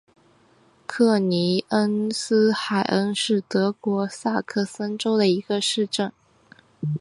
[0.87, 6.11] 克尼格斯海恩是德国萨克森州的一个市镇。